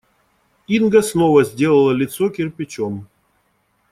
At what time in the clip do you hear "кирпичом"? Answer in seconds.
2.31-3.07